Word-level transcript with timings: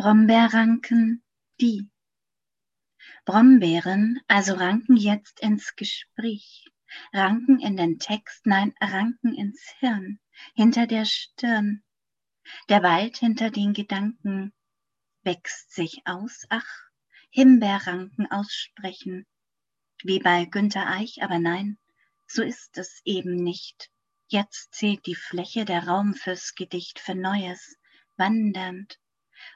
Brombeerranken, 0.00 1.22
die. 1.60 1.90
Brombeeren, 3.26 4.18
also 4.28 4.54
Ranken 4.54 4.96
jetzt 4.96 5.40
ins 5.40 5.76
Gespräch. 5.76 6.70
Ranken 7.12 7.60
in 7.60 7.76
den 7.76 7.98
Text, 7.98 8.46
nein, 8.46 8.72
Ranken 8.80 9.34
ins 9.34 9.60
Hirn, 9.78 10.18
hinter 10.54 10.86
der 10.86 11.04
Stirn. 11.04 11.84
Der 12.70 12.82
Wald 12.82 13.18
hinter 13.18 13.50
den 13.50 13.74
Gedanken 13.74 14.54
wächst 15.22 15.74
sich 15.74 16.00
aus, 16.06 16.46
ach, 16.48 16.88
Himbeerranken 17.28 18.26
aussprechen, 18.30 19.26
wie 20.02 20.20
bei 20.20 20.46
Günter 20.46 20.88
Eich, 20.88 21.22
aber 21.22 21.38
nein, 21.38 21.76
so 22.26 22.42
ist 22.42 22.78
es 22.78 23.02
eben 23.04 23.34
nicht. 23.34 23.90
Jetzt 24.28 24.72
zählt 24.72 25.04
die 25.04 25.14
Fläche 25.14 25.66
der 25.66 25.86
Raum 25.86 26.14
fürs 26.14 26.54
Gedicht 26.54 26.98
für 27.00 27.14
Neues, 27.14 27.76
wandernd, 28.16 28.98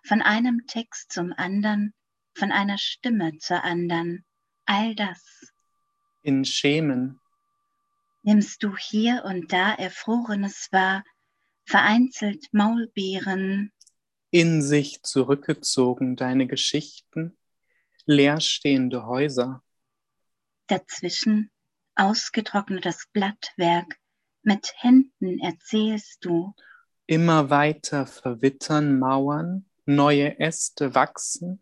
von 0.05 0.23
einem 0.23 0.67
Text 0.67 1.13
zum 1.13 1.33
andern, 1.37 1.93
von 2.35 2.53
einer 2.53 2.79
Stimme 2.79 3.39
zur 3.39 3.63
andern, 3.65 4.25
all 4.67 4.95
das. 4.95 5.53
In 6.23 6.45
Schemen. 6.45 7.21
Nimmst 8.23 8.63
du 8.63 8.77
hier 8.77 9.25
und 9.25 9.53
da 9.53 9.75
Erfrorenes 9.75 10.69
wahr, 10.73 11.05
vereinzelt 11.67 12.47
Maulbeeren. 12.53 13.73
In 14.31 14.63
sich 14.63 15.03
zurückgezogen 15.03 16.17
deine 16.17 16.47
Geschichten, 16.47 17.37
leerstehende 18.07 19.07
Häuser. 19.07 19.63
Dazwischen 20.67 21.51
ausgetrocknetes 21.95 23.07
Blattwerk, 23.13 23.99
mit 24.43 24.73
Händen 24.77 25.39
erzählst 25.41 26.25
du. 26.25 26.55
Immer 27.07 27.51
weiter 27.51 28.07
verwittern 28.07 28.99
Mauern, 28.99 29.67
neue 29.87 30.39
Äste 30.39 30.95
wachsen. 30.95 31.61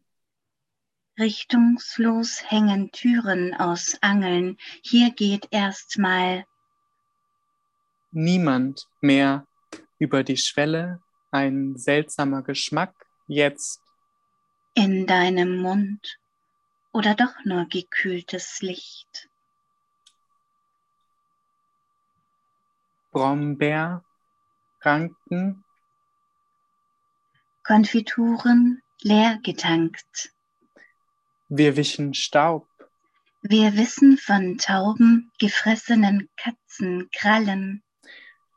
Richtungslos 1.19 2.51
hängen 2.51 2.91
Türen 2.91 3.55
aus 3.55 3.99
Angeln, 4.01 4.57
hier 4.83 5.11
geht 5.11 5.49
erstmal 5.51 6.45
niemand 8.13 8.89
mehr 9.01 9.47
über 9.99 10.23
die 10.23 10.37
Schwelle, 10.37 11.03
ein 11.31 11.77
seltsamer 11.77 12.43
Geschmack 12.43 12.95
jetzt 13.27 13.81
in 14.75 15.07
deinem 15.07 15.61
Mund 15.61 16.19
oder 16.93 17.15
doch 17.15 17.35
nur 17.45 17.67
gekühltes 17.67 18.61
Licht. 18.61 19.29
Brombeer, 23.11 24.03
Ranken, 24.81 25.65
Konfituren 27.65 28.83
leer 29.03 29.39
getankt. 29.43 30.33
Wir 31.49 31.77
wischen 31.77 32.13
Staub. 32.13 32.67
Wir 33.43 33.77
wissen 33.77 34.19
von 34.19 34.59
Tauben, 34.59 35.31
gefressenen 35.39 36.29
Katzen, 36.37 37.09
Krallen. 37.15 37.83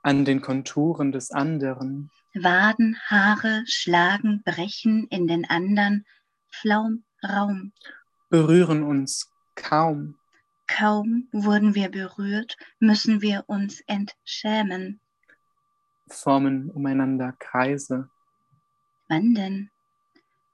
An 0.01 0.25
den 0.25 0.41
Konturen 0.41 1.11
des 1.11 1.31
anderen. 1.31 2.09
Waden, 2.33 2.97
Haare 3.05 3.63
schlagen, 3.67 4.41
brechen 4.43 5.07
in 5.09 5.27
den 5.27 5.45
anderen, 5.45 6.05
Flaum, 6.49 7.03
Raum. 7.23 7.73
Berühren 8.29 8.83
uns 8.83 9.31
kaum. 9.55 10.17
Kaum 10.67 11.27
wurden 11.31 11.75
wir 11.75 11.89
berührt, 11.89 12.57
müssen 12.79 13.21
wir 13.21 13.43
uns 13.47 13.81
entschämen. 13.87 14.99
Formen 16.07 16.71
umeinander 16.71 17.33
Kreise. 17.37 18.09
Wann 19.07 19.35
denn? 19.35 19.69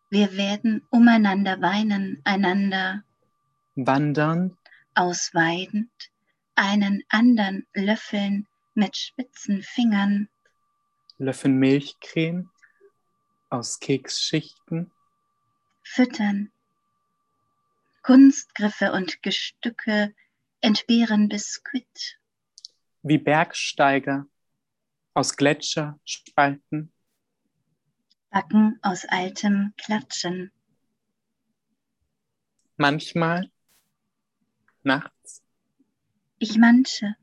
Wir 0.10 0.34
werden 0.36 0.86
umeinander 0.90 1.62
weinen, 1.62 2.22
einander 2.26 3.04
wandern, 3.76 4.58
ausweidend, 4.94 5.90
einen 6.56 7.04
andern 7.08 7.66
löffeln 7.74 8.48
mit 8.74 8.98
spitzen 8.98 9.64
Fingern, 9.64 10.28
löffeln 11.18 11.58
Milchcreme 11.58 12.50
aus 13.50 13.80
Keksschichten, 13.80 14.92
füttern, 15.84 16.52
Kunstgriffe 18.04 18.92
und 18.92 19.22
Gestücke 19.24 20.14
entbehren 20.60 21.30
Biskuit. 21.30 22.20
Wie 23.04 23.18
Bergsteiger 23.18 24.26
aus 25.14 25.38
Gletscherspalten 25.38 26.92
Backen 28.32 28.80
aus 28.82 29.04
altem 29.04 29.74
Klatschen. 29.76 30.52
Manchmal 32.78 33.52
nachts. 34.84 35.44
Ich 36.40 36.58
manche. 36.58 37.16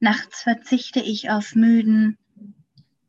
Nachts 0.00 0.42
verzichte 0.42 0.98
ich 0.98 1.30
auf 1.30 1.54
müden. 1.54 2.18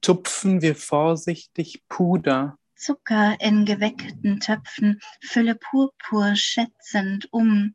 Tupfen 0.01 0.61
wir 0.61 0.75
vorsichtig 0.75 1.83
Puder. 1.89 2.59
Zucker 2.75 3.37
in 3.39 3.65
geweckten 3.65 4.39
Töpfen, 4.39 4.99
fülle 5.19 5.55
Purpur 5.55 6.35
schätzend 6.35 7.27
um. 7.33 7.73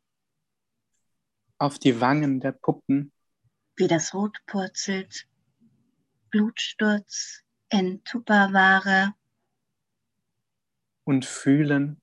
Auf 1.58 1.80
die 1.80 2.00
Wangen 2.00 2.38
der 2.38 2.52
Puppen. 2.52 3.12
Wie 3.74 3.88
das 3.88 4.14
Rot 4.14 4.38
purzelt. 4.46 5.26
Blutsturz 6.30 7.42
in 7.70 8.02
Tupperware 8.04 9.14
und 11.04 11.24
fühlen, 11.24 12.00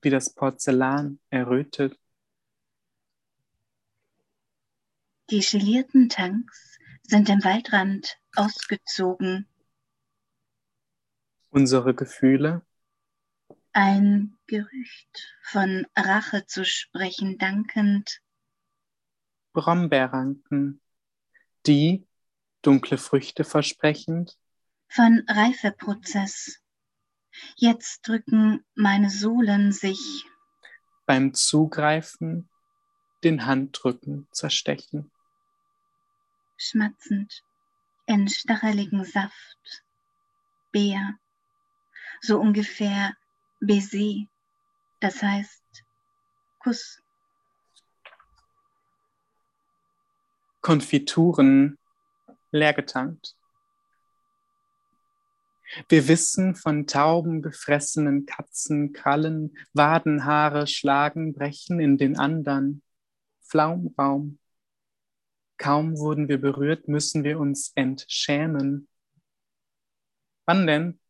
wie 0.00 0.10
das 0.10 0.32
Porzellan 0.32 1.18
errötet. 1.30 1.98
Die 5.28 5.40
gelierten 5.40 6.08
Tanks 6.08 6.78
sind 7.02 7.28
im 7.28 7.42
Waldrand 7.44 8.18
ausgezogen. 8.34 9.46
Unsere 11.50 11.94
Gefühle? 11.94 12.62
Ein 13.72 14.38
Gerücht 14.46 15.36
von 15.42 15.86
Rache 15.94 16.46
zu 16.46 16.64
sprechen, 16.64 17.38
dankend. 17.38 18.22
Brombeerranken, 19.52 20.80
die 21.66 22.06
dunkle 22.62 22.98
Früchte 22.98 23.44
versprechend, 23.44 24.38
von 24.88 25.22
Reifeprozess. 25.28 26.60
Jetzt 27.56 28.06
drücken 28.06 28.64
meine 28.74 29.10
Sohlen 29.10 29.72
sich 29.72 30.26
beim 31.06 31.34
Zugreifen 31.34 32.48
den 33.22 33.46
Handrücken 33.46 34.28
zerstechen. 34.32 35.10
Schmatzend 36.56 37.42
in 38.06 38.28
stacheligen 38.28 39.04
Saft, 39.04 39.84
Bär, 40.72 41.14
so 42.20 42.38
ungefähr 42.40 43.14
Baiser, 43.60 44.26
das 45.00 45.22
heißt 45.22 45.84
Kuss. 46.58 47.00
Konfituren 50.60 51.78
leergetankt. 52.50 53.35
Wir 55.88 56.08
wissen 56.08 56.54
von 56.54 56.86
Tauben 56.86 57.42
gefressenen 57.42 58.26
Katzen, 58.26 58.92
Krallen, 58.92 59.56
Wadenhaare 59.72 60.66
schlagen, 60.66 61.34
brechen 61.34 61.80
in 61.80 61.98
den 61.98 62.18
andern. 62.18 62.82
Flaumraum. 63.42 64.38
Kaum 65.58 65.98
wurden 65.98 66.28
wir 66.28 66.40
berührt, 66.40 66.88
müssen 66.88 67.24
wir 67.24 67.38
uns 67.38 67.72
entschämen. 67.74 68.88
Wann 70.44 70.66
denn? 70.66 71.00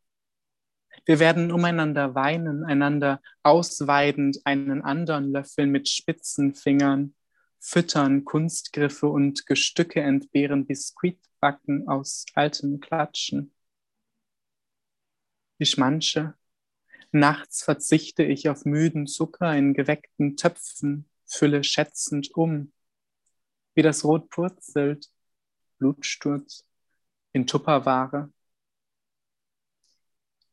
Wir 1.04 1.19
werden 1.19 1.52
umeinander 1.52 2.14
weinen, 2.14 2.64
einander 2.64 3.20
ausweidend 3.42 4.40
einen 4.44 4.82
anderen 4.82 5.30
löffeln 5.30 5.70
mit 5.70 5.88
spitzen 5.88 6.54
Fingern, 6.54 7.14
füttern 7.60 8.25
Kunstgriffe 8.25 9.08
und 9.08 9.46
Gestücke 9.46 10.00
entbehren 10.00 10.66
Biskuitbacken 10.66 11.88
aus 11.88 12.25
alten 12.34 12.80
Klatschen 12.80 13.52
ich 15.58 15.76
manche. 15.76 16.34
Nachts 17.12 17.62
verzichte 17.62 18.22
ich 18.24 18.48
auf 18.48 18.64
müden 18.64 19.06
Zucker 19.06 19.54
in 19.56 19.74
geweckten 19.74 20.36
Töpfen, 20.36 21.08
fülle 21.24 21.64
schätzend 21.64 22.30
um, 22.34 22.72
wie 23.74 23.82
das 23.82 24.04
Rot 24.04 24.28
purzelt, 24.30 25.10
Blutsturz 25.78 26.64
in 27.32 27.46
Tupperware. 27.46 28.32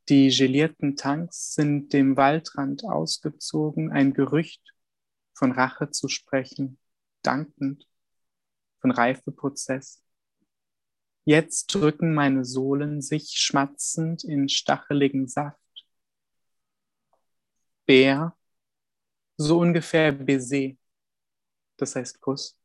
Die 0.09 0.29
gelierten 0.29 0.97
Tanks 0.97 1.53
sind 1.53 1.94
dem 1.94 2.17
Waldrand 2.17 2.83
ausgezogen, 2.83 3.91
ein 3.91 4.13
Gerücht 4.13 4.73
von 5.33 5.53
Rache 5.53 5.91
zu 5.91 6.09
sprechen, 6.09 6.77
dankend, 7.21 7.88
von 8.79 8.91
Reifeprozess. 8.91 10.02
Jetzt 11.25 11.74
drücken 11.74 12.14
meine 12.14 12.44
Sohlen 12.44 13.02
sich 13.02 13.31
schmatzend 13.38 14.24
in 14.24 14.50
stacheligen 14.50 15.28
Saft. 15.28 15.58
Bär, 17.86 18.36
so 19.38 19.60
ungefähr 19.60 20.12
Baiser, 20.12 20.75
das 21.78 21.96
heißt 21.96 22.20
Kuss. 22.22 22.58